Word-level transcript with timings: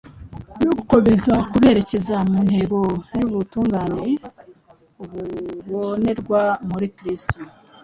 no 0.63 0.71
gukomeza 0.77 1.33
berekeza 1.61 2.15
ku 2.31 2.37
ntego 2.47 2.79
y’ubutungane 3.17 4.07
bubonerwa 4.97 6.41
muri 6.69 6.87
kristo. 6.97 7.37